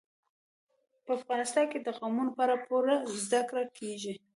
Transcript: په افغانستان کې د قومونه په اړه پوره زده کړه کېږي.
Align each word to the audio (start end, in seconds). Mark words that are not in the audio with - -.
په 1.05 1.11
افغانستان 1.19 1.65
کې 1.71 1.79
د 1.81 1.87
قومونه 1.99 2.31
په 2.35 2.41
اړه 2.45 2.55
پوره 2.67 2.95
زده 3.23 3.41
کړه 3.49 3.63
کېږي. 3.77 4.13